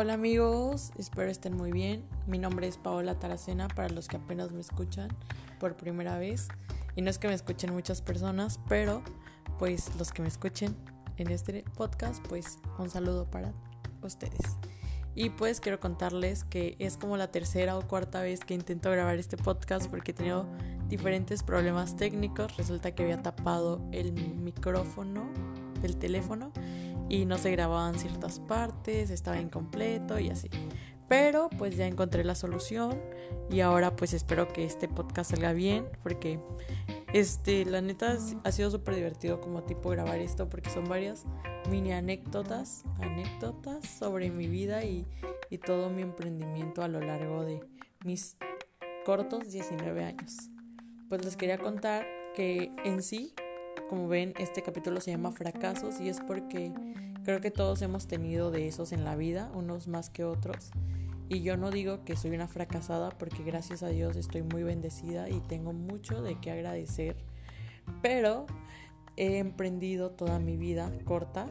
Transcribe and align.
Hola 0.00 0.12
amigos, 0.12 0.92
espero 0.96 1.28
estén 1.28 1.56
muy 1.56 1.72
bien. 1.72 2.04
Mi 2.28 2.38
nombre 2.38 2.68
es 2.68 2.78
Paola 2.78 3.18
Taracena 3.18 3.66
para 3.66 3.88
los 3.88 4.06
que 4.06 4.16
apenas 4.16 4.52
me 4.52 4.60
escuchan 4.60 5.08
por 5.58 5.76
primera 5.76 6.16
vez. 6.16 6.46
Y 6.94 7.02
no 7.02 7.10
es 7.10 7.18
que 7.18 7.26
me 7.26 7.34
escuchen 7.34 7.72
muchas 7.72 8.00
personas, 8.00 8.60
pero 8.68 9.02
pues 9.58 9.90
los 9.98 10.12
que 10.12 10.22
me 10.22 10.28
escuchen 10.28 10.76
en 11.16 11.32
este 11.32 11.64
podcast, 11.76 12.24
pues 12.28 12.60
un 12.78 12.88
saludo 12.90 13.28
para 13.28 13.52
ustedes. 14.00 14.38
Y 15.16 15.30
pues 15.30 15.58
quiero 15.58 15.80
contarles 15.80 16.44
que 16.44 16.76
es 16.78 16.96
como 16.96 17.16
la 17.16 17.32
tercera 17.32 17.76
o 17.76 17.82
cuarta 17.82 18.22
vez 18.22 18.38
que 18.44 18.54
intento 18.54 18.92
grabar 18.92 19.18
este 19.18 19.36
podcast 19.36 19.88
porque 19.88 20.12
he 20.12 20.14
tenido 20.14 20.46
diferentes 20.88 21.42
problemas 21.42 21.96
técnicos. 21.96 22.56
Resulta 22.56 22.94
que 22.94 23.02
había 23.02 23.20
tapado 23.20 23.80
el 23.90 24.12
micrófono 24.12 25.28
del 25.82 25.96
teléfono 25.96 26.52
y 27.08 27.24
no 27.24 27.38
se 27.38 27.50
grababan 27.50 27.98
ciertas 27.98 28.40
partes, 28.40 29.10
estaba 29.10 29.40
incompleto 29.40 30.18
y 30.18 30.30
así. 30.30 30.50
Pero 31.08 31.48
pues 31.56 31.76
ya 31.76 31.86
encontré 31.86 32.22
la 32.22 32.34
solución 32.34 33.00
y 33.50 33.60
ahora 33.60 33.96
pues 33.96 34.12
espero 34.12 34.48
que 34.48 34.64
este 34.64 34.88
podcast 34.88 35.30
salga 35.30 35.52
bien 35.52 35.86
porque 36.02 36.38
este 37.14 37.64
la 37.64 37.80
neta 37.80 38.18
ha 38.44 38.52
sido 38.52 38.70
súper 38.70 38.94
divertido 38.94 39.40
como 39.40 39.62
tipo 39.62 39.88
grabar 39.88 40.18
esto 40.18 40.50
porque 40.50 40.68
son 40.68 40.86
varias 40.86 41.24
mini 41.70 41.92
anécdotas, 41.92 42.84
anécdotas 43.00 43.88
sobre 43.88 44.30
mi 44.30 44.46
vida 44.48 44.84
y, 44.84 45.06
y 45.48 45.56
todo 45.58 45.88
mi 45.88 46.02
emprendimiento 46.02 46.82
a 46.82 46.88
lo 46.88 47.00
largo 47.00 47.42
de 47.44 47.62
mis 48.04 48.36
cortos 49.06 49.50
19 49.50 50.04
años. 50.04 50.50
Pues 51.08 51.24
les 51.24 51.36
quería 51.36 51.56
contar 51.56 52.06
que 52.34 52.70
en 52.84 53.02
sí, 53.02 53.32
como 53.88 54.08
ven, 54.08 54.34
este 54.38 54.62
capítulo 54.62 55.00
se 55.00 55.10
llama 55.10 55.32
Fracasos 55.32 56.00
y 56.00 56.08
es 56.08 56.20
porque 56.20 56.72
Creo 57.28 57.42
que 57.42 57.50
todos 57.50 57.82
hemos 57.82 58.06
tenido 58.06 58.50
de 58.50 58.68
esos 58.68 58.90
en 58.90 59.04
la 59.04 59.14
vida, 59.14 59.50
unos 59.54 59.86
más 59.86 60.08
que 60.08 60.24
otros. 60.24 60.70
Y 61.28 61.42
yo 61.42 61.58
no 61.58 61.70
digo 61.70 62.02
que 62.02 62.16
soy 62.16 62.30
una 62.30 62.48
fracasada 62.48 63.10
porque 63.10 63.42
gracias 63.42 63.82
a 63.82 63.88
Dios 63.88 64.16
estoy 64.16 64.40
muy 64.40 64.62
bendecida 64.62 65.28
y 65.28 65.40
tengo 65.40 65.74
mucho 65.74 66.22
de 66.22 66.40
qué 66.40 66.50
agradecer. 66.50 67.16
Pero 68.00 68.46
he 69.18 69.36
emprendido 69.36 70.12
toda 70.12 70.38
mi 70.38 70.56
vida 70.56 70.90
corta 71.04 71.50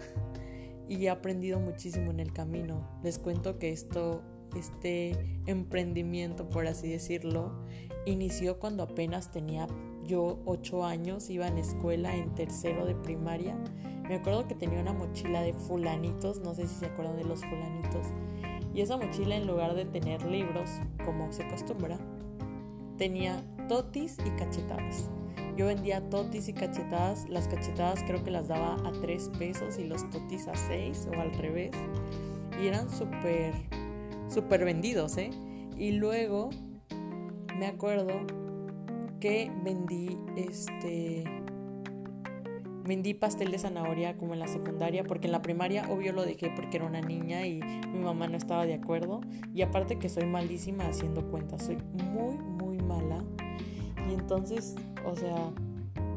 y 0.89 1.05
he 1.05 1.11
aprendido 1.11 1.59
muchísimo 1.59 2.09
en 2.09 2.21
el 2.21 2.33
camino. 2.33 2.89
Les 3.03 3.19
cuento 3.19 3.59
que 3.59 3.69
esto, 3.69 4.23
este 4.55 5.11
emprendimiento, 5.45 6.49
por 6.49 6.65
así 6.65 6.89
decirlo, 6.89 7.51
inició 8.07 8.57
cuando 8.57 8.81
apenas 8.81 9.31
tenía 9.31 9.67
yo 10.07 10.39
8 10.45 10.85
años, 10.85 11.29
iba 11.29 11.47
en 11.47 11.57
escuela 11.57 12.15
en 12.15 12.33
tercero 12.33 12.85
de 12.85 12.95
primaria 12.95 13.55
me 14.07 14.15
acuerdo 14.15 14.47
que 14.47 14.55
tenía 14.55 14.79
una 14.79 14.93
mochila 14.93 15.41
de 15.41 15.53
fulanitos, 15.53 16.39
no 16.39 16.55
sé 16.55 16.67
si 16.67 16.75
se 16.75 16.85
acuerdan 16.85 17.17
de 17.17 17.25
los 17.25 17.41
fulanitos. 17.41 18.07
Y 18.73 18.81
esa 18.81 18.95
mochila 18.95 19.35
en 19.35 19.47
lugar 19.47 19.75
de 19.75 19.83
tener 19.83 20.23
libros, 20.25 20.69
como 21.03 21.31
se 21.33 21.43
acostumbra, 21.43 21.97
tenía 22.97 23.43
totis 23.67 24.17
y 24.25 24.29
cachetadas. 24.39 25.09
Yo 25.57 25.65
vendía 25.65 26.07
totis 26.09 26.47
y 26.47 26.53
cachetadas. 26.53 27.27
Las 27.27 27.47
cachetadas 27.47 28.01
creo 28.03 28.23
que 28.23 28.31
las 28.31 28.47
daba 28.47 28.75
a 28.87 28.91
3 29.01 29.31
pesos 29.37 29.77
y 29.77 29.83
los 29.83 30.09
totis 30.09 30.47
a 30.47 30.55
6 30.55 31.09
o 31.13 31.19
al 31.19 31.33
revés. 31.33 31.71
Y 32.61 32.67
eran 32.67 32.89
súper, 32.89 33.53
súper 34.29 34.63
vendidos, 34.63 35.17
¿eh? 35.17 35.31
Y 35.77 35.93
luego 35.93 36.51
me 37.59 37.65
acuerdo 37.65 38.13
que 39.19 39.51
vendí 39.63 40.17
este 40.35 41.23
vendí 42.87 43.13
pastel 43.13 43.51
de 43.51 43.59
zanahoria 43.59 44.15
como 44.15 44.33
en 44.33 44.39
la 44.39 44.47
secundaria, 44.47 45.03
porque 45.03 45.27
en 45.27 45.33
la 45.33 45.41
primaria 45.41 45.85
obvio 45.91 46.13
lo 46.13 46.23
dejé 46.23 46.49
porque 46.55 46.77
era 46.77 46.85
una 46.85 47.01
niña 47.01 47.45
y 47.45 47.59
mi 47.59 47.99
mamá 47.99 48.27
no 48.27 48.37
estaba 48.37 48.65
de 48.65 48.75
acuerdo. 48.75 49.21
Y 49.53 49.61
aparte 49.61 49.99
que 49.99 50.07
soy 50.07 50.25
malísima 50.25 50.87
haciendo 50.87 51.29
cuentas, 51.29 51.65
soy 51.65 51.77
muy, 51.93 52.37
muy 52.37 52.77
mala. 52.77 53.23
Y 54.09 54.13
entonces, 54.13 54.75
o 55.05 55.15
sea, 55.15 55.51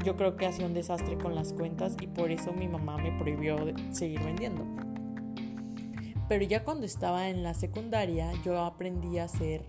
yo 0.05 0.17
creo 0.17 0.37
que 0.37 0.47
hacía 0.47 0.65
un 0.65 0.75
desastre 0.75 1.19
con 1.19 1.35
las 1.35 1.53
cuentas 1.53 1.97
y 2.01 2.07
por 2.07 2.31
eso 2.31 2.53
mi 2.53 2.69
mamá 2.69 2.97
me 2.97 3.11
prohibió 3.19 3.59
seguir 3.91 4.21
vendiendo. 4.23 4.65
Pero 6.29 6.45
ya 6.45 6.63
cuando 6.63 6.87
estaba 6.87 7.29
en 7.29 7.43
la 7.43 7.55
secundaria, 7.55 8.31
yo 8.45 8.61
aprendí 8.61 9.19
a 9.19 9.25
hacer 9.25 9.65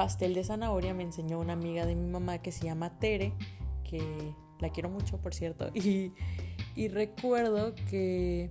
pastel 0.00 0.32
de 0.32 0.42
zanahoria. 0.44 0.94
Me 0.94 1.02
enseñó 1.02 1.38
una 1.38 1.52
amiga 1.52 1.84
de 1.84 1.94
mi 1.94 2.06
mamá 2.10 2.38
que 2.38 2.52
se 2.52 2.64
llama 2.64 2.98
Tere, 2.98 3.34
que 3.84 4.34
la 4.58 4.70
quiero 4.70 4.88
mucho, 4.88 5.18
por 5.18 5.34
cierto. 5.34 5.70
Y, 6.76 6.88
recuerdo 6.88 7.74
que, 7.90 8.50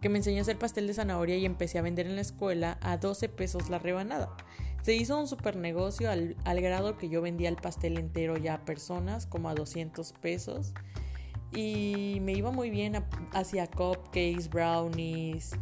que 0.00 0.08
me 0.08 0.18
enseñó 0.18 0.38
a 0.38 0.42
hacer 0.42 0.58
pastel 0.58 0.86
de 0.86 0.94
zanahoria 0.94 1.36
y 1.36 1.44
empecé 1.44 1.78
a 1.78 1.82
vender 1.82 2.06
en 2.06 2.14
la 2.14 2.20
escuela 2.20 2.78
a 2.82 2.98
12 2.98 3.28
pesos 3.30 3.68
la 3.68 3.80
rebanada. 3.80 4.36
Se 4.82 4.94
hizo 4.94 5.18
un 5.18 5.26
super 5.26 5.56
negocio 5.56 6.08
al, 6.08 6.36
al 6.44 6.60
grado 6.60 6.96
que 6.98 7.08
yo 7.08 7.20
vendía 7.22 7.48
el 7.48 7.56
pastel 7.56 7.98
entero 7.98 8.36
ya 8.36 8.54
a 8.54 8.64
personas, 8.64 9.26
como 9.26 9.48
a 9.48 9.54
200 9.54 10.12
pesos. 10.12 10.74
Y 11.52 12.18
me 12.20 12.32
iba 12.32 12.52
muy 12.52 12.70
bien 12.70 13.02
hacia 13.32 13.66
cupcakes, 13.66 14.50
brownies. 14.50 15.56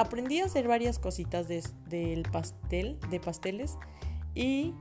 Aprendí 0.00 0.40
a 0.40 0.46
hacer 0.46 0.66
varias 0.66 0.98
cositas 0.98 1.46
del 1.46 2.22
pastel, 2.32 2.98
de 3.10 3.20
pasteles. 3.20 3.76
Y 4.34 4.72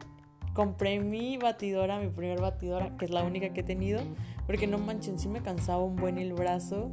compré 0.53 1.01
mi 1.01 1.35
batidora, 1.35 1.99
mi 1.99 2.07
primer 2.07 2.39
batidora, 2.39 2.95
que 2.97 3.03
es 3.03 3.11
la 3.11 3.23
única 3.23 3.51
que 3.51 3.59
he 3.59 3.63
tenido, 3.63 3.99
porque 4.47 4.65
no 4.65 4.77
manchen, 4.77 5.19
sí 5.19 5.27
me 5.27 5.41
cansaba 5.41 5.83
un 5.83 5.97
buen 5.97 6.17
el 6.17 6.31
brazo, 6.31 6.89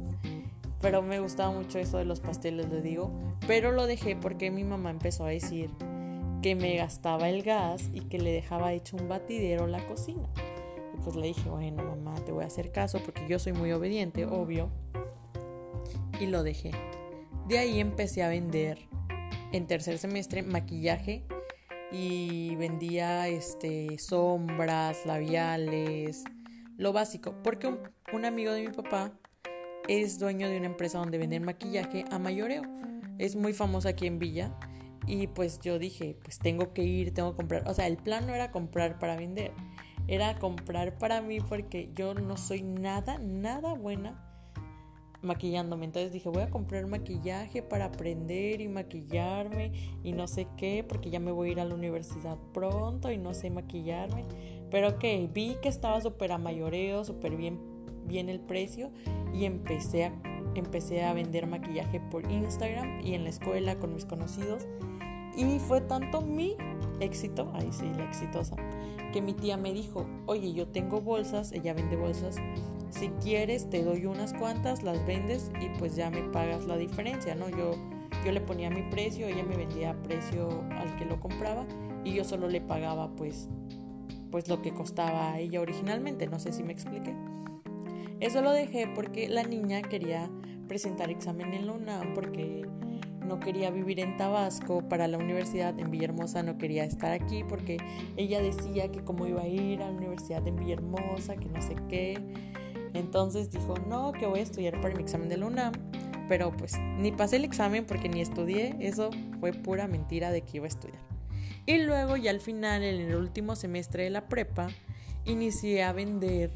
pero 0.81 1.01
me 1.01 1.21
gustaba 1.21 1.51
mucho 1.51 1.79
eso 1.79 1.99
de 1.99 2.03
los 2.03 2.19
pasteles, 2.19 2.69
le 2.69 2.81
digo, 2.81 3.11
pero 3.47 3.71
lo 3.71 3.87
dejé 3.87 4.17
porque 4.17 4.51
mi 4.51 4.65
mamá 4.65 4.89
empezó 4.89 5.23
a 5.23 5.29
decir 5.29 5.69
que 6.41 6.53
me 6.53 6.75
gastaba 6.75 7.29
el 7.29 7.43
gas 7.43 7.89
y 7.93 8.01
que 8.01 8.19
le 8.19 8.33
dejaba 8.33 8.73
hecho 8.73 8.97
un 8.97 9.07
batidero 9.07 9.67
la 9.67 9.85
cocina. 9.87 10.27
Y 10.93 11.01
pues 11.01 11.15
le 11.15 11.27
dije, 11.27 11.49
bueno, 11.49 11.81
mamá, 11.81 12.15
te 12.25 12.33
voy 12.33 12.43
a 12.43 12.47
hacer 12.47 12.73
caso 12.73 12.99
porque 13.05 13.25
yo 13.29 13.39
soy 13.39 13.53
muy 13.53 13.71
obediente, 13.71 14.25
obvio. 14.25 14.69
Y 16.19 16.25
lo 16.25 16.43
dejé. 16.43 16.71
De 17.47 17.57
ahí 17.59 17.79
empecé 17.79 18.23
a 18.23 18.27
vender 18.27 18.77
en 19.53 19.67
tercer 19.67 19.97
semestre 19.99 20.43
maquillaje 20.43 21.25
y 21.93 22.53
vendía 22.57 23.29
este 23.29 23.97
sombras, 23.99 25.05
labiales, 25.05 26.25
lo 26.75 26.91
básico, 26.91 27.35
porque 27.43 27.73
un, 28.11 28.25
amigo 28.25 28.51
de 28.51 28.67
mi 28.67 28.73
papá 28.73 29.13
es 29.87 30.19
dueño 30.19 30.49
de 30.49 30.57
una 30.57 30.65
empresa 30.65 30.97
donde 30.97 31.17
venden 31.17 31.45
maquillaje 31.45 32.03
a 32.11 32.19
mayoreo. 32.19 32.63
Es 33.17 33.37
muy 33.37 33.53
famosa 33.53 33.89
aquí 33.89 34.07
en 34.07 34.19
Villa 34.19 34.53
y 35.05 35.27
pues 35.27 35.61
yo 35.61 35.79
dije, 35.79 36.17
pues 36.21 36.39
tengo 36.39 36.73
que 36.73 36.83
ir, 36.83 37.13
tengo 37.13 37.31
que 37.31 37.37
comprar, 37.37 37.63
o 37.65 37.73
sea, 37.73 37.87
el 37.87 37.95
plan 37.95 38.27
no 38.27 38.35
era 38.35 38.51
comprar 38.51 38.99
para 38.99 39.15
vender, 39.15 39.53
era 40.09 40.37
comprar 40.37 40.97
para 40.97 41.21
mí 41.21 41.39
porque 41.39 41.91
yo 41.95 42.13
no 42.13 42.35
soy 42.35 42.61
nada, 42.61 43.17
nada 43.19 43.73
buena 43.73 44.26
maquillándome. 45.21 45.85
Entonces 45.85 46.11
dije, 46.11 46.29
voy 46.29 46.43
a 46.43 46.49
comprar 46.49 46.85
maquillaje 46.87 47.61
para 47.61 47.85
aprender 47.85 48.61
y 48.61 48.67
maquillarme 48.67 49.71
y 50.03 50.13
no 50.13 50.27
sé 50.27 50.47
qué, 50.57 50.85
porque 50.87 51.09
ya 51.09 51.19
me 51.19 51.31
voy 51.31 51.49
a 51.49 51.51
ir 51.53 51.59
a 51.59 51.65
la 51.65 51.75
universidad 51.75 52.37
pronto 52.53 53.11
y 53.11 53.17
no 53.17 53.33
sé 53.33 53.49
maquillarme. 53.49 54.25
Pero 54.69 54.89
ok, 54.89 55.03
vi 55.33 55.57
que 55.61 55.69
estaba 55.69 56.01
súper 56.01 56.31
a 56.31 56.37
mayoreo, 56.37 57.03
súper 57.03 57.35
bien, 57.35 57.59
bien 58.05 58.29
el 58.29 58.39
precio 58.39 58.91
y 59.33 59.45
empecé 59.45 60.05
a, 60.05 60.21
empecé 60.55 61.03
a 61.03 61.13
vender 61.13 61.47
maquillaje 61.47 61.99
por 61.99 62.29
Instagram 62.29 63.01
y 63.05 63.13
en 63.13 63.23
la 63.23 63.29
escuela 63.29 63.79
con 63.79 63.93
mis 63.93 64.05
conocidos. 64.05 64.67
Y 65.37 65.59
fue 65.59 65.81
tanto 65.81 66.21
mi 66.21 66.55
éxito, 66.99 67.51
ahí 67.53 67.69
sí, 67.71 67.85
la 67.95 68.05
exitosa, 68.05 68.55
que 69.13 69.21
mi 69.21 69.33
tía 69.33 69.55
me 69.55 69.71
dijo, 69.71 70.07
oye, 70.25 70.51
yo 70.51 70.67
tengo 70.67 70.99
bolsas, 70.99 71.51
ella 71.51 71.75
vende 71.75 71.95
bolsas 71.95 72.37
si 72.89 73.09
quieres, 73.21 73.69
te 73.69 73.83
doy 73.83 74.05
unas 74.05 74.33
cuantas, 74.33 74.83
las 74.83 75.05
vendes 75.05 75.51
y 75.61 75.69
pues 75.77 75.95
ya 75.95 76.09
me 76.09 76.23
pagas 76.23 76.65
la 76.65 76.77
diferencia, 76.77 77.35
¿no? 77.35 77.49
Yo, 77.49 77.75
yo 78.25 78.31
le 78.31 78.41
ponía 78.41 78.69
mi 78.69 78.83
precio, 78.83 79.27
ella 79.27 79.43
me 79.43 79.57
vendía 79.57 79.91
a 79.91 80.03
precio 80.03 80.63
al 80.71 80.95
que 80.95 81.05
lo 81.05 81.19
compraba 81.19 81.65
y 82.03 82.13
yo 82.13 82.23
solo 82.23 82.47
le 82.47 82.61
pagaba 82.61 83.09
pues, 83.15 83.49
pues 84.31 84.47
lo 84.47 84.61
que 84.61 84.73
costaba 84.73 85.33
a 85.33 85.39
ella 85.39 85.61
originalmente, 85.61 86.27
no 86.27 86.39
sé 86.39 86.51
si 86.51 86.63
me 86.63 86.73
expliqué. 86.73 87.13
Eso 88.19 88.41
lo 88.41 88.51
dejé 88.51 88.87
porque 88.95 89.29
la 89.29 89.43
niña 89.43 89.81
quería 89.81 90.29
presentar 90.67 91.09
examen 91.09 91.53
en 91.53 91.67
la 91.67 91.73
UNAM 91.73 92.13
porque 92.13 92.67
no 93.27 93.39
quería 93.39 93.69
vivir 93.69 93.99
en 93.99 94.17
Tabasco 94.17 94.87
para 94.87 95.07
la 95.07 95.17
universidad 95.17 95.77
en 95.77 95.91
Villahermosa, 95.91 96.43
no 96.43 96.57
quería 96.57 96.85
estar 96.85 97.11
aquí 97.11 97.43
porque 97.43 97.77
ella 98.15 98.41
decía 98.41 98.89
que 98.89 99.03
cómo 99.03 99.27
iba 99.27 99.41
a 99.41 99.47
ir 99.47 99.81
a 99.81 99.91
la 99.91 99.97
universidad 99.97 100.47
en 100.47 100.55
Villahermosa, 100.55 101.35
que 101.35 101.49
no 101.49 101.61
sé 101.61 101.75
qué. 101.89 102.17
Entonces 102.97 103.51
dijo, 103.51 103.75
no, 103.87 104.11
que 104.11 104.25
voy 104.25 104.39
a 104.39 104.43
estudiar 104.43 104.81
para 104.81 104.95
mi 104.95 105.03
examen 105.03 105.29
de 105.29 105.37
la 105.37 105.45
UNAM. 105.45 105.73
Pero 106.27 106.51
pues 106.51 106.73
ni 106.97 107.11
pasé 107.11 107.37
el 107.37 107.45
examen 107.45 107.85
porque 107.85 108.09
ni 108.09 108.21
estudié. 108.21 108.75
Eso 108.79 109.11
fue 109.39 109.53
pura 109.53 109.87
mentira 109.87 110.31
de 110.31 110.41
que 110.41 110.57
iba 110.57 110.65
a 110.65 110.69
estudiar. 110.69 110.99
Y 111.65 111.79
luego 111.79 112.17
ya 112.17 112.31
al 112.31 112.39
final, 112.39 112.83
en 112.83 113.01
el 113.01 113.15
último 113.15 113.55
semestre 113.55 114.03
de 114.03 114.09
la 114.09 114.27
prepa, 114.27 114.69
inicié 115.25 115.83
a 115.83 115.91
vender 115.91 116.51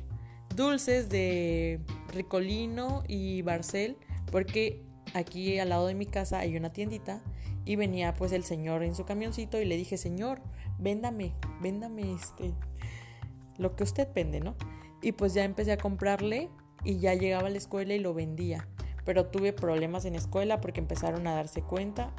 dulces 0.55 1.09
de 1.09 1.79
Ricolino 2.13 3.03
y 3.07 3.41
Barcel 3.41 3.97
porque 4.31 4.81
aquí 5.13 5.59
al 5.59 5.69
lado 5.69 5.87
de 5.87 5.95
mi 5.95 6.05
casa 6.05 6.39
hay 6.39 6.55
una 6.55 6.71
tiendita 6.71 7.21
y 7.65 7.75
venía 7.75 8.13
pues 8.13 8.31
el 8.31 8.43
señor 8.43 8.83
en 8.83 8.95
su 8.95 9.05
camioncito 9.05 9.59
y 9.59 9.65
le 9.65 9.77
dije, 9.77 9.97
señor, 9.97 10.41
véndame, 10.79 11.33
véndame 11.61 12.13
este, 12.13 12.53
lo 13.57 13.75
que 13.75 13.83
usted 13.83 14.07
vende, 14.13 14.39
¿no? 14.39 14.55
Y 15.01 15.13
pues 15.13 15.33
ya 15.33 15.43
empecé 15.43 15.71
a 15.71 15.77
comprarle 15.77 16.49
y 16.83 16.99
ya 16.99 17.13
llegaba 17.13 17.47
a 17.47 17.51
la 17.51 17.57
escuela 17.57 17.93
y 17.93 17.99
lo 17.99 18.13
vendía. 18.13 18.67
Pero 19.05 19.27
tuve 19.27 19.53
problemas 19.53 20.05
en 20.05 20.15
escuela 20.15 20.61
porque 20.61 20.79
empezaron 20.79 21.25
a 21.27 21.35
darse 21.35 21.61
cuenta. 21.61 22.13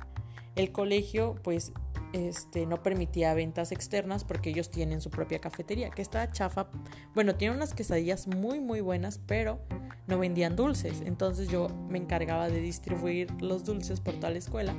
El 0.56 0.73
colegio 0.73 1.37
pues 1.43 1.73
este, 2.12 2.67
no 2.67 2.82
permitía 2.82 3.32
ventas 3.34 3.73
externas 3.73 4.25
porque 4.25 4.50
ellos 4.50 4.70
tienen 4.70 5.00
su 5.00 5.11
propia 5.11 5.38
cafetería, 5.38 5.90
que 5.90 6.02
está 6.02 6.31
chafa. 6.31 6.69
Bueno, 7.14 7.37
tiene 7.37 7.55
unas 7.55 7.73
quesadillas 7.73 8.26
muy 8.26 8.61
muy 8.61 8.81
buenas, 8.81 9.19
pero 9.26 9.61
no 10.06 10.19
vendían 10.19 10.56
dulces. 10.56 11.02
Entonces 11.05 11.49
yo 11.49 11.69
me 11.88 11.99
encargaba 11.99 12.49
de 12.49 12.61
distribuir 12.61 13.31
los 13.40 13.64
dulces 13.64 14.00
por 14.00 14.14
toda 14.14 14.31
la 14.31 14.38
escuela. 14.38 14.75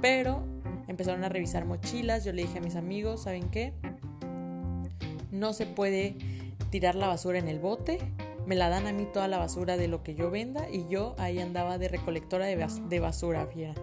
Pero 0.00 0.44
empezaron 0.86 1.24
a 1.24 1.28
revisar 1.28 1.64
mochilas. 1.64 2.24
Yo 2.24 2.32
le 2.32 2.42
dije 2.42 2.58
a 2.58 2.62
mis 2.62 2.76
amigos, 2.76 3.24
¿saben 3.24 3.50
qué? 3.50 3.74
No 5.30 5.52
se 5.52 5.66
puede 5.66 6.16
tirar 6.70 6.94
la 6.94 7.08
basura 7.08 7.38
en 7.38 7.48
el 7.48 7.58
bote. 7.58 7.98
Me 8.46 8.54
la 8.54 8.68
dan 8.68 8.86
a 8.86 8.92
mí 8.92 9.06
toda 9.12 9.28
la 9.28 9.38
basura 9.38 9.76
de 9.76 9.88
lo 9.88 10.02
que 10.02 10.14
yo 10.14 10.30
venda 10.30 10.68
y 10.70 10.86
yo 10.88 11.14
ahí 11.18 11.38
andaba 11.38 11.78
de 11.78 11.88
recolectora 11.88 12.46
de, 12.46 13.00
basura, 13.00 13.44
vieran. 13.46 13.76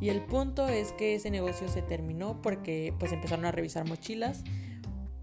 Y 0.00 0.08
el 0.08 0.20
punto 0.22 0.68
es 0.68 0.92
que 0.92 1.14
ese 1.14 1.30
negocio 1.30 1.68
se 1.68 1.80
terminó 1.80 2.42
porque 2.42 2.92
pues 2.98 3.12
empezaron 3.12 3.44
a 3.44 3.52
revisar 3.52 3.86
mochilas. 3.88 4.42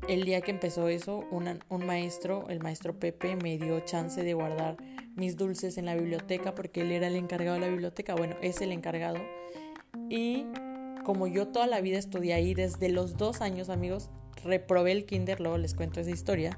El 0.07 0.23
día 0.23 0.41
que 0.41 0.51
empezó 0.51 0.87
eso, 0.87 1.25
un 1.29 1.85
maestro, 1.85 2.47
el 2.49 2.59
maestro 2.59 2.97
Pepe, 2.97 3.35
me 3.35 3.57
dio 3.57 3.79
chance 3.81 4.23
de 4.23 4.33
guardar 4.33 4.77
mis 5.15 5.37
dulces 5.37 5.77
en 5.77 5.85
la 5.85 5.95
biblioteca 5.95 6.55
porque 6.55 6.81
él 6.81 6.91
era 6.91 7.07
el 7.07 7.15
encargado 7.15 7.55
de 7.55 7.61
la 7.61 7.67
biblioteca. 7.67 8.15
Bueno, 8.15 8.35
es 8.41 8.61
el 8.61 8.71
encargado. 8.71 9.19
Y 10.09 10.45
como 11.03 11.27
yo 11.27 11.47
toda 11.49 11.67
la 11.67 11.81
vida 11.81 11.99
estudié 11.99 12.33
ahí 12.33 12.53
desde 12.53 12.89
los 12.89 13.17
dos 13.17 13.41
años, 13.41 13.69
amigos, 13.69 14.09
reprobé 14.43 14.91
el 14.91 15.05
kinder, 15.05 15.39
luego 15.39 15.57
les 15.57 15.73
cuento 15.73 15.99
esa 15.99 16.11
historia. 16.11 16.57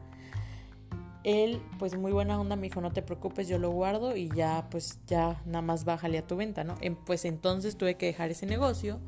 Él, 1.24 1.62
pues 1.80 1.96
muy 1.98 2.12
buena 2.12 2.40
onda, 2.40 2.56
me 2.56 2.64
dijo, 2.64 2.82
no 2.82 2.92
te 2.92 3.02
preocupes, 3.02 3.48
yo 3.48 3.58
lo 3.58 3.72
guardo 3.72 4.16
y 4.16 4.30
ya, 4.36 4.68
pues 4.70 5.00
ya 5.08 5.42
nada 5.46 5.62
más 5.62 5.86
bájale 5.86 6.18
a 6.18 6.28
tu 6.28 6.36
venta, 6.36 6.64
¿no? 6.64 6.76
Pues 7.06 7.24
entonces 7.26 7.78
tuve 7.78 7.96
que 7.96 8.08
dejar 8.08 8.30
ese 8.32 8.46
negocio. 8.46 9.00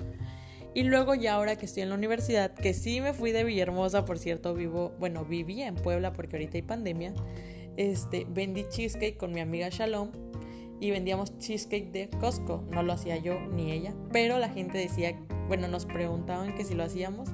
Y 0.74 0.84
luego 0.84 1.16
ya 1.16 1.36
ahora 1.36 1.56
que 1.58 1.66
estoy 1.66 1.84
en 1.84 1.90
la 1.90 1.96
universidad, 1.96 2.54
que 2.54 2.74
sí 2.74 3.00
me 3.00 3.14
fui 3.14 3.32
de 3.32 3.44
Villahermosa, 3.44 4.04
por 4.06 4.20
cierto, 4.20 4.54
vivo, 4.54 4.94
bueno, 5.00 5.24
vivía 5.24 5.68
en 5.68 5.76
Puebla 5.76 6.12
porque 6.12 6.36
ahorita 6.36 6.58
hay 6.58 6.64
pandemia, 6.64 7.14
este, 7.78 8.26
vendí 8.30 8.66
cheesecake 8.70 9.18
con 9.18 9.34
mi 9.34 9.40
amiga 9.40 9.70
Shalom 9.70 10.12
y 10.82 10.92
vendíamos 10.92 11.38
cheesecake 11.38 11.92
de 11.92 12.10
Costco. 12.20 12.64
No 12.72 12.84
lo 12.84 12.94
hacía 12.94 13.18
yo 13.18 13.40
ni 13.40 13.72
ella, 13.72 13.94
pero 14.12 14.38
la 14.38 14.50
gente 14.50 14.78
decía, 14.78 15.18
bueno, 15.48 15.68
nos 15.68 15.86
preguntaban 15.86 16.56
que 16.56 16.66
si 16.66 16.74
lo 16.74 16.84
hacíamos 16.84 17.30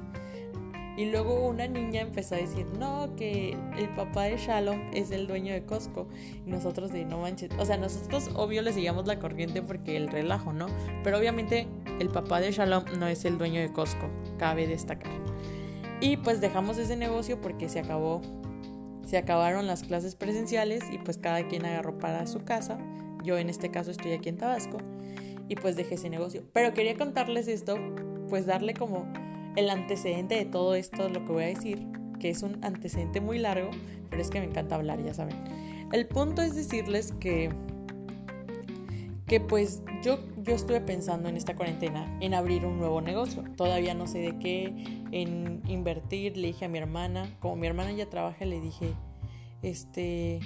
y 0.96 1.06
luego 1.06 1.46
una 1.48 1.66
niña 1.66 2.02
empezó 2.02 2.34
a 2.34 2.38
decir, 2.38 2.66
no, 2.78 3.16
que 3.16 3.56
el 3.78 3.88
papá 3.94 4.24
de 4.24 4.36
Shalom 4.36 4.78
es 4.92 5.10
el 5.10 5.26
dueño 5.26 5.52
de 5.54 5.64
Costco. 5.64 6.06
Y 6.46 6.50
nosotros 6.50 6.92
de 6.92 7.04
no 7.06 7.18
manches. 7.18 7.50
O 7.58 7.64
sea, 7.64 7.78
nosotros 7.78 8.30
obvio 8.34 8.60
le 8.60 8.72
seguíamos 8.72 9.06
la 9.06 9.18
corriente 9.18 9.62
porque 9.62 9.96
el 9.96 10.08
relajo, 10.08 10.52
¿no? 10.52 10.66
Pero 11.02 11.18
obviamente 11.18 11.66
el 11.98 12.08
papá 12.08 12.40
de 12.40 12.52
Shalom 12.52 12.84
no 12.98 13.06
es 13.06 13.24
el 13.24 13.38
dueño 13.38 13.60
de 13.60 13.72
Costco, 13.72 14.10
cabe 14.38 14.66
destacar. 14.66 15.12
Y 16.00 16.18
pues 16.18 16.40
dejamos 16.40 16.76
ese 16.76 16.96
negocio 16.96 17.40
porque 17.40 17.70
se 17.70 17.78
acabó, 17.78 18.20
se 19.06 19.16
acabaron 19.16 19.66
las 19.66 19.84
clases 19.84 20.14
presenciales 20.14 20.82
y 20.92 20.98
pues 20.98 21.16
cada 21.16 21.46
quien 21.48 21.64
agarró 21.64 21.98
para 21.98 22.26
su 22.26 22.44
casa. 22.44 22.78
Yo 23.22 23.38
en 23.38 23.48
este 23.48 23.70
caso 23.70 23.90
estoy 23.90 24.12
aquí 24.12 24.28
en 24.28 24.36
Tabasco 24.36 24.78
y 25.48 25.54
pues 25.54 25.76
dejé 25.76 25.94
ese 25.94 26.10
negocio. 26.10 26.42
Pero 26.52 26.74
quería 26.74 26.96
contarles 26.96 27.48
esto, 27.48 27.78
pues 28.28 28.44
darle 28.46 28.74
como 28.74 29.06
el 29.56 29.70
antecedente 29.70 30.34
de 30.34 30.44
todo 30.44 30.74
esto, 30.74 31.08
lo 31.08 31.24
que 31.24 31.32
voy 31.32 31.44
a 31.44 31.48
decir, 31.48 31.86
que 32.18 32.30
es 32.30 32.42
un 32.42 32.64
antecedente 32.64 33.20
muy 33.20 33.38
largo, 33.38 33.70
pero 34.10 34.22
es 34.22 34.30
que 34.30 34.40
me 34.40 34.46
encanta 34.46 34.76
hablar, 34.76 35.02
ya 35.02 35.14
saben. 35.14 35.36
El 35.92 36.06
punto 36.06 36.40
es 36.42 36.54
decirles 36.54 37.12
que, 37.12 37.50
que 39.26 39.40
pues 39.40 39.82
yo, 40.02 40.18
yo 40.42 40.54
estuve 40.54 40.80
pensando 40.80 41.28
en 41.28 41.36
esta 41.36 41.54
cuarentena 41.54 42.16
en 42.20 42.34
abrir 42.34 42.64
un 42.64 42.78
nuevo 42.78 43.00
negocio. 43.00 43.44
Todavía 43.56 43.94
no 43.94 44.06
sé 44.06 44.18
de 44.18 44.38
qué, 44.38 45.02
en 45.10 45.62
invertir. 45.68 46.36
Le 46.36 46.48
dije 46.48 46.64
a 46.64 46.68
mi 46.68 46.78
hermana, 46.78 47.36
como 47.40 47.56
mi 47.56 47.66
hermana 47.66 47.92
ya 47.92 48.08
trabaja, 48.08 48.44
le 48.44 48.60
dije, 48.60 48.94
este, 49.62 50.40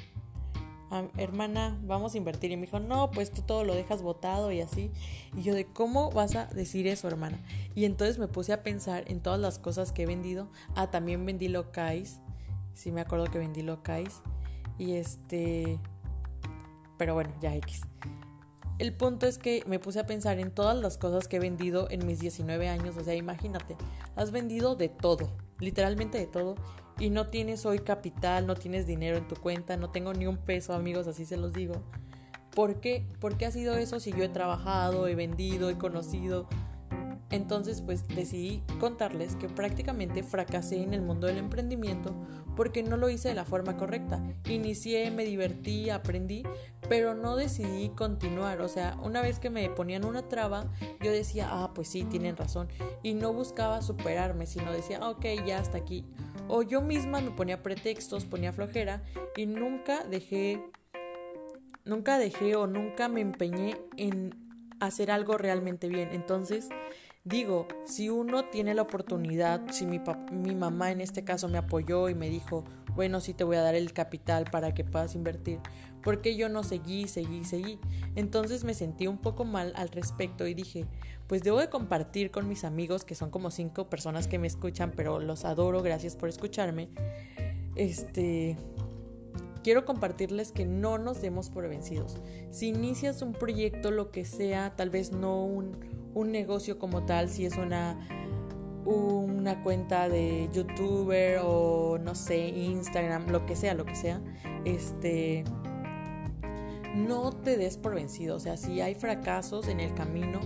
hermana, 1.17 1.79
vamos 1.83 2.15
a 2.15 2.19
invertir. 2.19 2.51
Y 2.51 2.57
me 2.57 2.67
dijo, 2.67 2.81
no, 2.81 3.11
pues 3.11 3.31
tú 3.31 3.43
todo 3.43 3.65
lo 3.65 3.75
dejas 3.75 4.03
botado 4.03 4.53
y 4.53 4.61
así. 4.61 4.91
Y 5.37 5.43
yo 5.43 5.55
de, 5.55 5.67
¿cómo 5.67 6.11
vas 6.11 6.35
a 6.37 6.47
decir 6.47 6.87
eso, 6.87 7.09
hermana? 7.09 7.39
Y 7.75 7.85
entonces 7.85 8.19
me 8.19 8.29
puse 8.29 8.53
a 8.53 8.63
pensar 8.63 9.05
en 9.07 9.21
todas 9.21 9.41
las 9.41 9.59
cosas 9.59 9.93
que 9.93 10.03
he 10.03 10.07
vendido. 10.07 10.49
Ah, 10.75 10.91
también 10.91 11.25
vendí 11.25 11.49
locais. 11.49 12.21
Sí, 12.75 12.93
me 12.93 13.01
acuerdo 13.01 13.27
que 13.27 13.39
vendí 13.39 13.63
locais. 13.63 14.21
Y 14.79 14.93
este... 14.93 15.79
Pero 16.99 17.15
bueno, 17.15 17.31
ya 17.41 17.55
X. 17.57 17.83
El 18.79 18.93
punto 18.93 19.27
es 19.27 19.39
que 19.39 19.63
me 19.67 19.79
puse 19.79 20.01
a 20.01 20.07
pensar 20.07 20.39
en 20.39 20.51
todas 20.51 20.77
las 20.77 20.99
cosas 20.99 21.29
que 21.29 21.37
he 21.37 21.41
vendido 21.41 21.91
en 21.91 22.07
mis 22.07 22.21
19 22.21 22.69
años. 22.69 22.97
O 22.97 23.05
sea, 23.05 23.15
imagínate, 23.15 23.77
has 24.17 24.31
vendido 24.31 24.77
de 24.77 24.89
todo, 24.89 25.31
literalmente 25.59 26.19
de 26.19 26.27
todo 26.27 26.57
y 26.99 27.11
no 27.11 27.27
tienes 27.27 27.67
hoy 27.67 27.81
capital, 27.81 28.47
no 28.47 28.55
tienes 28.55 28.87
dinero 28.87 29.17
en 29.17 29.29
tu 29.29 29.37
cuenta, 29.37 29.77
no 29.77 29.91
tengo 29.91 30.15
ni 30.15 30.27
un 30.27 30.39
peso, 30.39 30.75
amigos, 30.75 31.07
así 31.07 31.25
se 31.25 31.37
los 31.37 31.53
digo. 31.53 31.83
¿Por 32.55 32.81
qué? 32.81 33.07
¿Por 33.21 33.37
qué 33.37 33.47
ha 33.47 33.51
sido 33.51 33.77
eso 33.77 34.01
si 34.01 34.13
yo 34.13 34.25
he 34.25 34.29
trabajado, 34.29 35.07
he 35.09 35.15
vendido, 35.15 35.69
he 35.69 35.77
conocido? 35.77 36.49
Entonces, 37.31 37.83
pues 37.83 38.07
decidí 38.07 38.63
contarles 38.79 39.35
que 39.35 39.49
prácticamente 39.49 40.23
fracasé 40.23 40.83
en 40.83 40.95
el 40.95 41.03
mundo 41.03 41.27
del 41.27 41.39
emprendimiento 41.39 42.15
porque 42.57 42.83
no 42.83 42.97
lo 42.97 43.11
hice 43.11 43.29
de 43.29 43.35
la 43.35 43.45
forma 43.45 43.77
correcta. 43.77 44.23
Inicié, 44.49 45.11
me 45.11 45.25
divertí, 45.25 45.91
aprendí, 45.91 46.45
pero 46.89 47.15
no 47.15 47.37
decidí 47.37 47.91
continuar. 47.91 48.63
O 48.63 48.69
sea, 48.69 48.97
una 49.03 49.21
vez 49.21 49.39
que 49.39 49.51
me 49.51 49.69
ponían 49.69 50.05
una 50.05 50.29
traba, 50.29 50.67
yo 51.03 51.13
decía, 51.13 51.49
ah, 51.51 51.73
pues 51.75 51.89
sí, 51.89 52.05
tienen 52.05 52.37
razón. 52.37 52.69
Y 53.03 53.15
no 53.15 53.33
buscaba 53.33 53.83
superarme, 53.83 54.47
sino 54.47 54.73
decía, 54.73 55.01
ah, 55.03 55.11
ok, 55.11 55.27
ya 55.45 55.59
hasta 55.59 55.79
aquí. 55.79 56.07
O 56.49 56.63
yo 56.63 56.81
misma 56.81 57.21
me 57.21 57.31
ponía 57.31 57.63
pretextos, 57.63 58.25
ponía 58.25 58.53
flojera 58.53 59.03
y 59.37 59.47
nunca 59.47 60.05
dejé, 60.05 60.63
nunca 61.85 62.19
dejé 62.19 62.57
o 62.57 62.67
nunca 62.67 63.09
me 63.09 63.21
empeñé 63.21 63.77
en 63.97 64.35
hacer 64.81 65.11
algo 65.11 65.39
realmente 65.39 65.89
bien. 65.89 66.11
Entonces, 66.13 66.69
digo, 67.27 67.67
si 67.85 68.09
uno 68.09 68.45
tiene 68.45 68.73
la 68.73 68.83
oportunidad, 68.83 69.61
si 69.73 69.85
mi, 69.85 70.55
mamá 70.55 70.93
en 70.93 71.01
este 71.01 71.25
caso 71.25 71.49
me 71.49 71.59
apoyó 71.59 72.09
y 72.09 72.15
me 72.15 72.31
dijo, 72.31 72.65
bueno, 72.95 73.21
sí 73.21 73.35
te 73.35 73.43
voy 73.43 73.57
a 73.57 73.63
dar 73.63 73.75
el 73.75 73.93
capital 73.93 74.45
para 74.45 74.73
que 74.73 74.85
puedas 74.85 75.17
invertir, 75.17 75.59
porque 76.05 76.37
yo 76.37 76.49
no 76.49 76.63
seguí, 76.63 77.09
seguí, 77.09 77.45
seguí. 77.45 77.81
Entonces 78.15 78.63
me 78.63 78.75
sentí 78.75 79.09
un 79.09 79.19
poco 79.19 79.45
mal 79.45 79.73
al 79.75 79.89
respecto 79.89 80.47
y 80.47 80.55
dije, 80.55 80.87
pues 81.27 81.43
debo 81.43 81.59
de 81.59 81.69
compartir 81.69 82.31
con 82.31 82.49
mis 82.49 82.63
amigos, 82.63 83.05
que 83.05 83.17
son 83.17 83.31
como 83.31 83.51
cinco 83.51 83.91
personas 83.91 84.29
que 84.29 84.39
me 84.39 84.47
escuchan, 84.47 84.93
pero 84.95 85.19
los 85.19 85.45
adoro, 85.45 85.83
gracias 85.83 86.15
por 86.15 86.29
escucharme. 86.29 86.89
Este, 87.75 88.57
quiero 89.65 89.85
compartirles 89.85 90.53
que 90.53 90.65
no 90.65 90.97
nos 90.97 91.21
demos 91.21 91.51
por 91.51 91.69
vencidos. 91.69 92.21
Si 92.53 92.69
inicias 92.69 93.21
un 93.21 93.33
proyecto, 93.33 93.91
lo 93.91 94.13
que 94.13 94.25
sea, 94.25 94.77
tal 94.77 94.91
vez 94.91 95.11
no 95.11 95.45
un, 95.45 95.77
un 96.17 96.33
negocio 96.33 96.79
como 96.79 97.05
tal, 97.05 97.29
si 97.29 97.45
es 97.45 97.57
una 97.57 97.97
una 98.87 99.63
cuenta 99.63 100.09
de 100.09 100.49
youtuber 100.53 101.41
o 101.43 101.99
no 101.99 102.15
sé, 102.15 102.49
Instagram, 102.49 103.29
lo 103.31 103.45
que 103.45 103.57
sea, 103.57 103.75
lo 103.75 103.85
que 103.85 103.97
sea, 103.97 104.21
este 104.65 105.45
no 106.95 107.33
te 107.33 107.57
des 107.57 107.77
por 107.77 107.95
vencido, 107.95 108.37
o 108.37 108.41
sea, 108.41 108.57
si 108.57 108.81
hay 108.81 108.95
fracasos 108.95 109.69
en 109.69 109.81
el 109.81 109.93
camino, 109.95 110.41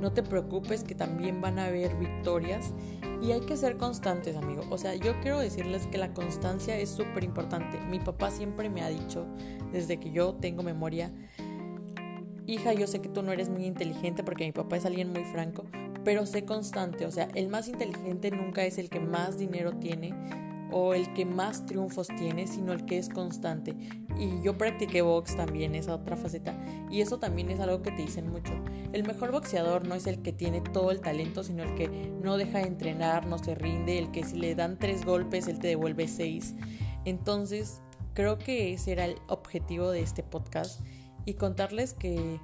no 0.00 0.12
te 0.12 0.22
preocupes 0.22 0.84
que 0.84 0.94
también 0.94 1.40
van 1.40 1.58
a 1.58 1.66
haber 1.66 1.96
victorias 1.96 2.72
y 3.20 3.32
hay 3.32 3.40
que 3.40 3.56
ser 3.58 3.76
constantes, 3.76 4.36
amigo. 4.36 4.62
O 4.70 4.78
sea, 4.78 4.94
yo 4.94 5.20
quiero 5.20 5.38
decirles 5.38 5.86
que 5.88 5.98
la 5.98 6.14
constancia 6.14 6.78
es 6.78 6.88
súper 6.88 7.22
importante. 7.22 7.78
Mi 7.80 7.98
papá 7.98 8.30
siempre 8.30 8.70
me 8.70 8.80
ha 8.80 8.88
dicho, 8.88 9.26
desde 9.72 10.00
que 10.00 10.10
yo 10.10 10.34
tengo 10.36 10.62
memoria, 10.62 11.12
hija, 12.46 12.72
yo 12.72 12.86
sé 12.86 13.00
que 13.00 13.08
tú 13.08 13.22
no 13.22 13.32
eres 13.32 13.48
muy 13.48 13.66
inteligente 13.66 14.22
porque 14.22 14.44
mi 14.44 14.52
papá 14.52 14.76
es 14.76 14.86
alguien 14.86 15.12
muy 15.12 15.24
franco, 15.24 15.64
pero 16.04 16.26
sé 16.26 16.44
constante. 16.44 17.06
O 17.06 17.10
sea, 17.10 17.28
el 17.34 17.48
más 17.48 17.68
inteligente 17.68 18.30
nunca 18.30 18.64
es 18.64 18.78
el 18.78 18.88
que 18.88 19.00
más 19.00 19.38
dinero 19.38 19.72
tiene 19.72 20.14
o 20.72 20.94
el 20.94 21.12
que 21.14 21.24
más 21.24 21.66
triunfos 21.66 22.08
tiene, 22.08 22.46
sino 22.46 22.72
el 22.72 22.84
que 22.84 22.98
es 22.98 23.08
constante. 23.08 23.74
Y 24.18 24.42
yo 24.42 24.56
practiqué 24.58 25.02
box 25.02 25.36
también, 25.36 25.74
esa 25.74 25.94
otra 25.94 26.16
faceta, 26.16 26.54
y 26.90 27.00
eso 27.00 27.18
también 27.18 27.50
es 27.50 27.60
algo 27.60 27.82
que 27.82 27.90
te 27.90 28.02
dicen 28.02 28.30
mucho. 28.30 28.52
El 28.92 29.04
mejor 29.04 29.32
boxeador 29.32 29.86
no 29.86 29.94
es 29.94 30.06
el 30.06 30.22
que 30.22 30.32
tiene 30.32 30.60
todo 30.60 30.90
el 30.90 31.00
talento, 31.00 31.42
sino 31.42 31.62
el 31.62 31.74
que 31.74 31.88
no 32.22 32.36
deja 32.36 32.58
de 32.58 32.66
entrenar, 32.66 33.26
no 33.26 33.38
se 33.38 33.54
rinde, 33.54 33.98
el 33.98 34.10
que 34.10 34.24
si 34.24 34.36
le 34.36 34.54
dan 34.54 34.78
tres 34.78 35.04
golpes, 35.04 35.48
él 35.48 35.58
te 35.58 35.68
devuelve 35.68 36.06
seis. 36.06 36.54
Entonces, 37.04 37.80
creo 38.14 38.38
que 38.38 38.74
ese 38.74 38.92
era 38.92 39.06
el 39.06 39.16
objetivo 39.28 39.90
de 39.90 40.02
este 40.02 40.22
podcast 40.22 40.80
y 41.24 41.34
contarles 41.34 41.92
que 41.92 42.40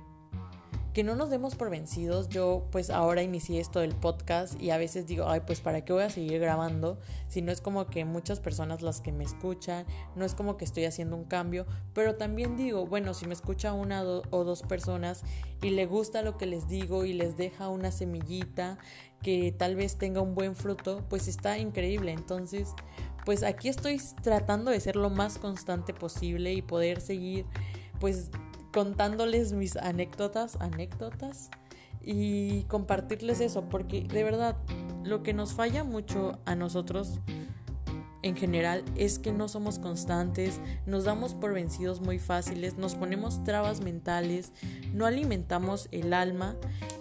que 0.96 1.04
no 1.04 1.14
nos 1.14 1.28
demos 1.28 1.56
por 1.56 1.68
vencidos. 1.68 2.30
Yo 2.30 2.68
pues 2.72 2.88
ahora 2.88 3.22
inicié 3.22 3.60
esto 3.60 3.80
del 3.80 3.94
podcast 3.94 4.58
y 4.58 4.70
a 4.70 4.78
veces 4.78 5.06
digo, 5.06 5.28
ay, 5.28 5.42
pues 5.46 5.60
para 5.60 5.84
qué 5.84 5.92
voy 5.92 6.04
a 6.04 6.08
seguir 6.08 6.40
grabando 6.40 6.98
si 7.28 7.42
no 7.42 7.52
es 7.52 7.60
como 7.60 7.84
que 7.84 8.06
muchas 8.06 8.40
personas 8.40 8.80
las 8.80 9.02
que 9.02 9.12
me 9.12 9.22
escuchan, 9.22 9.84
no 10.14 10.24
es 10.24 10.32
como 10.32 10.56
que 10.56 10.64
estoy 10.64 10.86
haciendo 10.86 11.14
un 11.14 11.24
cambio, 11.24 11.66
pero 11.92 12.14
también 12.14 12.56
digo, 12.56 12.86
bueno, 12.86 13.12
si 13.12 13.26
me 13.26 13.34
escucha 13.34 13.74
una 13.74 14.02
o 14.04 14.44
dos 14.44 14.62
personas 14.62 15.22
y 15.60 15.68
le 15.68 15.84
gusta 15.84 16.22
lo 16.22 16.38
que 16.38 16.46
les 16.46 16.66
digo 16.66 17.04
y 17.04 17.12
les 17.12 17.36
deja 17.36 17.68
una 17.68 17.90
semillita 17.90 18.78
que 19.22 19.52
tal 19.52 19.76
vez 19.76 19.96
tenga 19.96 20.22
un 20.22 20.34
buen 20.34 20.56
fruto, 20.56 21.04
pues 21.10 21.28
está 21.28 21.58
increíble. 21.58 22.12
Entonces, 22.12 22.70
pues 23.26 23.42
aquí 23.42 23.68
estoy 23.68 24.00
tratando 24.22 24.70
de 24.70 24.80
ser 24.80 24.96
lo 24.96 25.10
más 25.10 25.36
constante 25.36 25.92
posible 25.92 26.54
y 26.54 26.62
poder 26.62 27.02
seguir 27.02 27.44
pues 28.00 28.30
contándoles 28.76 29.54
mis 29.54 29.74
anécdotas, 29.78 30.58
anécdotas 30.60 31.48
y 32.02 32.64
compartirles 32.64 33.40
eso, 33.40 33.70
porque 33.70 34.02
de 34.02 34.22
verdad 34.22 34.54
lo 35.02 35.22
que 35.22 35.32
nos 35.32 35.54
falla 35.54 35.82
mucho 35.82 36.38
a 36.44 36.54
nosotros 36.56 37.20
en 38.20 38.36
general 38.36 38.84
es 38.94 39.18
que 39.18 39.32
no 39.32 39.48
somos 39.48 39.78
constantes, 39.78 40.60
nos 40.84 41.04
damos 41.04 41.32
por 41.32 41.54
vencidos 41.54 42.02
muy 42.02 42.18
fáciles, 42.18 42.76
nos 42.76 42.96
ponemos 42.96 43.42
trabas 43.44 43.80
mentales, 43.80 44.52
no 44.92 45.06
alimentamos 45.06 45.88
el 45.90 46.12
alma 46.12 46.54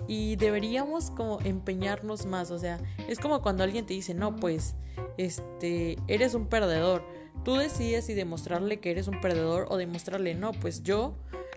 y 0.07 0.37
deberíamos 0.37 1.11
como 1.11 1.41
empeñarnos 1.41 2.25
más, 2.25 2.51
o 2.51 2.57
sea, 2.57 2.79
es 3.09 3.19
como 3.19 3.41
cuando 3.41 3.65
alguien 3.65 3.85
te 3.85 3.93
dice, 3.93 4.13
"No, 4.13 4.37
pues 4.37 4.75
este, 5.17 5.97
eres 6.07 6.35
un 6.35 6.47
perdedor." 6.47 7.03
Tú 7.43 7.55
decides 7.55 8.05
si 8.05 8.13
demostrarle 8.13 8.79
que 8.79 8.91
eres 8.91 9.09
un 9.09 9.19
perdedor 9.19 9.67
o 9.69 9.75
demostrarle, 9.75 10.35
"No, 10.35 10.53
pues 10.53 10.81
yo 10.81 11.15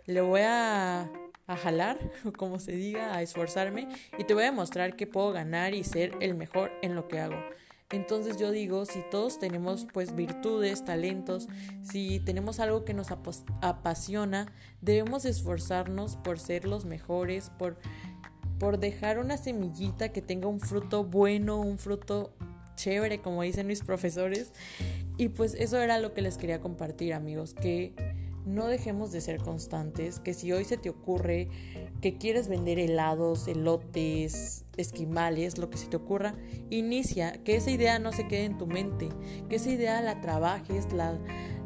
le 0.08 0.22
voy 0.22 0.40
a, 0.40 1.10
a 1.46 1.56
jalar, 1.56 1.98
como 2.36 2.58
se 2.58 2.72
diga, 2.72 3.14
a 3.14 3.22
esforzarme 3.22 3.88
y 4.16 4.24
te 4.24 4.34
voy 4.34 4.44
a 4.44 4.46
demostrar 4.46 4.96
que 4.96 5.06
puedo 5.06 5.32
ganar 5.32 5.74
y 5.74 5.84
ser 5.84 6.12
el 6.20 6.34
mejor 6.34 6.72
en 6.82 6.94
lo 6.94 7.08
que 7.08 7.20
hago. 7.20 7.36
Entonces 7.90 8.38
yo 8.38 8.50
digo, 8.50 8.84
si 8.86 9.02
todos 9.10 9.38
tenemos 9.38 9.86
pues 9.92 10.14
virtudes, 10.14 10.84
talentos, 10.84 11.48
si 11.82 12.20
tenemos 12.20 12.58
algo 12.58 12.84
que 12.84 12.94
nos 12.94 13.08
apasiona, 13.10 14.52
debemos 14.80 15.24
esforzarnos 15.26 16.16
por 16.16 16.38
ser 16.38 16.66
los 16.66 16.86
mejores, 16.86 17.50
por, 17.58 17.78
por 18.58 18.78
dejar 18.78 19.18
una 19.18 19.36
semillita 19.36 20.10
que 20.10 20.22
tenga 20.22 20.48
un 20.48 20.60
fruto 20.60 21.04
bueno, 21.04 21.60
un 21.60 21.78
fruto 21.78 22.34
chévere, 22.76 23.20
como 23.20 23.42
dicen 23.42 23.66
mis 23.66 23.82
profesores. 23.82 24.52
Y 25.18 25.28
pues 25.30 25.54
eso 25.54 25.78
era 25.78 25.98
lo 25.98 26.14
que 26.14 26.22
les 26.22 26.38
quería 26.38 26.60
compartir, 26.60 27.12
amigos, 27.12 27.54
que 27.54 27.94
no 28.48 28.66
dejemos 28.66 29.12
de 29.12 29.20
ser 29.20 29.38
constantes, 29.38 30.20
que 30.20 30.32
si 30.32 30.52
hoy 30.52 30.64
se 30.64 30.78
te 30.78 30.88
ocurre 30.88 31.48
que 32.00 32.16
quieres 32.16 32.48
vender 32.48 32.78
helados, 32.78 33.46
elotes, 33.46 34.64
esquimales, 34.76 35.58
lo 35.58 35.68
que 35.68 35.76
se 35.76 35.88
te 35.88 35.96
ocurra, 35.96 36.34
inicia, 36.70 37.32
que 37.44 37.56
esa 37.56 37.70
idea 37.70 37.98
no 37.98 38.12
se 38.12 38.26
quede 38.26 38.46
en 38.46 38.56
tu 38.56 38.66
mente, 38.66 39.10
que 39.48 39.56
esa 39.56 39.70
idea 39.70 40.00
la 40.00 40.20
trabajes, 40.22 40.92
la, 40.92 41.18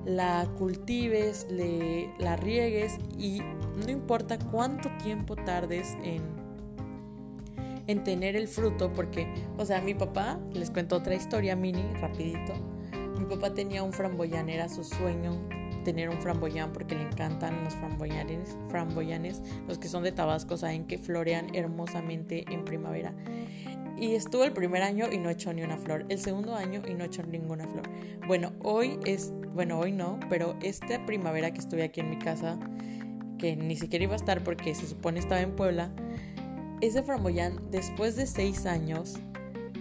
la 0.05 0.51
cultives, 0.59 1.47
le, 1.51 2.09
la 2.19 2.37
riegues 2.37 2.99
y 3.17 3.41
no 3.85 3.91
importa 3.91 4.39
cuánto 4.39 4.91
tiempo 5.03 5.37
tardes 5.37 5.97
en, 6.03 6.23
en 7.87 8.03
tener 8.03 8.35
el 8.35 8.49
fruto, 8.49 8.93
porque, 8.93 9.29
o 9.57 9.65
sea, 9.65 9.81
mi 9.83 9.95
papá, 9.95 10.41
les 10.53 10.71
cuento 10.71 10.97
otra 10.97 11.15
historia 11.15 11.55
mini, 11.55 11.85
rapidito, 12.01 12.55
mi 13.19 13.27
papá 13.27 13.55
tenía 13.55 13.85
un 13.85 13.93
framboyán, 13.93 14.49
era 14.49 14.69
su 14.69 14.83
sueño 14.83 15.62
tener 15.83 16.09
un 16.09 16.19
framboyán 16.19 16.73
porque 16.73 16.95
le 16.95 17.03
encantan 17.03 17.65
los 17.65 17.75
framboyanes, 17.75 18.57
framboyanes. 18.69 19.43
Los 19.69 19.79
que 19.79 19.89
son 19.89 20.03
de 20.03 20.13
Tabasco 20.13 20.57
saben 20.57 20.87
que 20.87 20.99
florean 20.99 21.55
hermosamente 21.55 22.45
en 22.53 22.65
primavera. 22.65 23.13
Y 23.97 24.15
estuvo 24.15 24.45
el 24.45 24.53
primer 24.53 24.83
año 24.83 25.13
y 25.13 25.19
no 25.19 25.31
echó 25.31 25.53
ni 25.53 25.63
una 25.63 25.77
flor. 25.77 26.07
El 26.09 26.19
segundo 26.19 26.57
año 26.57 26.83
y 26.89 26.95
no 26.95 27.05
echó 27.05 27.23
ninguna 27.23 27.67
flor. 27.67 27.85
Bueno, 28.27 28.53
hoy 28.63 28.99
es, 29.05 29.33
bueno, 29.55 29.79
hoy 29.79 29.93
no, 29.93 30.19
pero 30.29 30.57
esta 30.63 31.05
primavera 31.07 31.53
que 31.53 31.61
estuve 31.61 31.85
aquí 31.85 32.01
en 32.01 32.11
mi 32.11 32.19
casa, 32.19 32.59
que 33.39 33.55
ni 33.55 33.77
siquiera 33.77 34.05
iba 34.05 34.15
a 34.15 34.17
estar 34.17 34.43
porque 34.43 34.75
se 34.75 34.87
supone 34.87 35.21
estaba 35.21 35.41
en 35.41 35.55
Puebla, 35.55 35.91
ese 36.81 37.03
framboyán 37.03 37.71
después 37.71 38.17
de 38.17 38.27
seis 38.27 38.67
años 38.67 39.21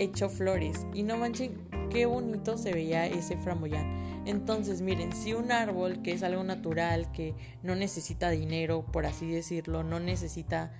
echó 0.03 0.29
flores. 0.29 0.85
Y 0.93 1.03
no 1.03 1.17
manchen, 1.17 1.57
qué 1.89 2.05
bonito 2.05 2.57
se 2.57 2.73
veía 2.73 3.05
ese 3.05 3.37
framboyán. 3.37 4.01
Entonces, 4.25 4.81
miren, 4.81 5.13
si 5.13 5.33
un 5.33 5.51
árbol 5.51 6.01
que 6.01 6.13
es 6.13 6.23
algo 6.23 6.43
natural, 6.43 7.11
que 7.11 7.35
no 7.63 7.75
necesita 7.75 8.29
dinero, 8.29 8.85
por 8.91 9.05
así 9.05 9.29
decirlo, 9.29 9.83
no 9.83 9.99
necesita 9.99 10.71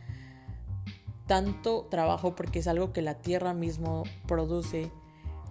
tanto 1.28 1.88
trabajo 1.90 2.36
porque 2.36 2.60
es 2.60 2.68
algo 2.68 2.94
que 2.94 3.02
la 3.02 3.16
tierra 3.16 3.54
mismo 3.54 4.04
produce, 4.28 4.92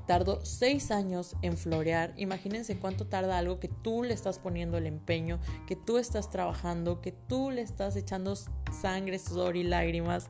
tardó 0.06 0.44
seis 0.44 0.90
años 0.90 1.36
en 1.42 1.56
florear. 1.56 2.12
Imagínense 2.16 2.78
cuánto 2.78 3.06
tarda 3.06 3.38
algo 3.38 3.60
que 3.60 3.68
tú 3.68 4.02
le 4.02 4.14
estás 4.14 4.38
poniendo 4.38 4.76
el 4.78 4.86
empeño, 4.86 5.38
que 5.66 5.76
tú 5.76 5.98
estás 5.98 6.30
trabajando, 6.30 7.00
que 7.00 7.12
tú 7.12 7.50
le 7.50 7.62
estás 7.62 7.96
echando 7.96 8.34
sangre, 8.36 9.18
sudor 9.18 9.56
y 9.56 9.62
lágrimas. 9.62 10.28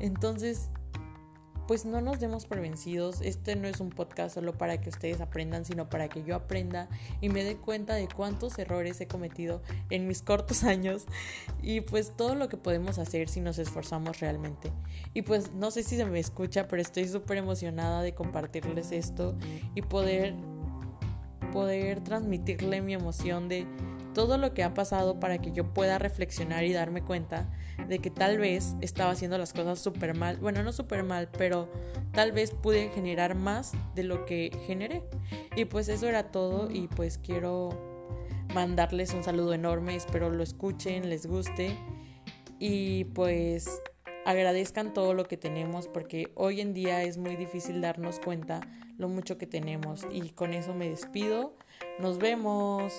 Entonces, 0.00 0.70
pues 1.70 1.84
no 1.84 2.00
nos 2.00 2.18
demos 2.18 2.46
por 2.46 2.60
vencidos. 2.60 3.20
Este 3.20 3.54
no 3.54 3.68
es 3.68 3.78
un 3.78 3.90
podcast 3.90 4.34
solo 4.34 4.58
para 4.58 4.80
que 4.80 4.88
ustedes 4.88 5.20
aprendan, 5.20 5.64
sino 5.64 5.88
para 5.88 6.08
que 6.08 6.24
yo 6.24 6.34
aprenda 6.34 6.88
y 7.20 7.28
me 7.28 7.44
dé 7.44 7.58
cuenta 7.58 7.94
de 7.94 8.08
cuántos 8.08 8.58
errores 8.58 9.00
he 9.00 9.06
cometido 9.06 9.62
en 9.88 10.08
mis 10.08 10.20
cortos 10.20 10.64
años 10.64 11.04
y 11.62 11.82
pues 11.82 12.16
todo 12.16 12.34
lo 12.34 12.48
que 12.48 12.56
podemos 12.56 12.98
hacer 12.98 13.28
si 13.28 13.40
nos 13.40 13.58
esforzamos 13.58 14.18
realmente. 14.18 14.72
Y 15.14 15.22
pues 15.22 15.54
no 15.54 15.70
sé 15.70 15.84
si 15.84 15.96
se 15.96 16.04
me 16.04 16.18
escucha, 16.18 16.66
pero 16.66 16.82
estoy 16.82 17.06
súper 17.06 17.36
emocionada 17.36 18.02
de 18.02 18.16
compartirles 18.16 18.90
esto 18.90 19.36
y 19.76 19.82
poder 19.82 20.34
poder 21.52 22.00
transmitirle 22.00 22.80
mi 22.80 22.94
emoción 22.94 23.48
de 23.48 23.64
todo 24.14 24.38
lo 24.38 24.54
que 24.54 24.62
ha 24.62 24.74
pasado 24.74 25.20
para 25.20 25.38
que 25.38 25.52
yo 25.52 25.72
pueda 25.72 25.98
reflexionar 25.98 26.64
y 26.64 26.72
darme 26.72 27.02
cuenta 27.02 27.48
de 27.88 27.98
que 27.98 28.10
tal 28.10 28.38
vez 28.38 28.74
estaba 28.80 29.10
haciendo 29.12 29.38
las 29.38 29.52
cosas 29.52 29.78
súper 29.78 30.14
mal. 30.14 30.36
Bueno, 30.38 30.62
no 30.62 30.72
súper 30.72 31.02
mal, 31.02 31.28
pero 31.36 31.68
tal 32.12 32.32
vez 32.32 32.52
pude 32.52 32.90
generar 32.90 33.34
más 33.34 33.72
de 33.94 34.04
lo 34.04 34.24
que 34.26 34.50
generé. 34.66 35.02
Y 35.56 35.64
pues 35.66 35.88
eso 35.88 36.08
era 36.08 36.30
todo 36.30 36.70
y 36.70 36.88
pues 36.88 37.18
quiero 37.18 37.70
mandarles 38.54 39.14
un 39.14 39.22
saludo 39.22 39.54
enorme, 39.54 39.94
espero 39.94 40.30
lo 40.30 40.42
escuchen, 40.42 41.08
les 41.08 41.26
guste 41.26 41.76
y 42.58 43.04
pues 43.04 43.80
agradezcan 44.26 44.92
todo 44.92 45.14
lo 45.14 45.24
que 45.24 45.36
tenemos 45.36 45.88
porque 45.88 46.32
hoy 46.34 46.60
en 46.60 46.74
día 46.74 47.02
es 47.02 47.16
muy 47.16 47.36
difícil 47.36 47.80
darnos 47.80 48.18
cuenta 48.20 48.60
lo 48.98 49.08
mucho 49.08 49.38
que 49.38 49.46
tenemos 49.46 50.06
y 50.12 50.30
con 50.30 50.52
eso 50.52 50.74
me 50.74 50.88
despido. 50.88 51.54
Nos 51.98 52.18
vemos. 52.18 52.92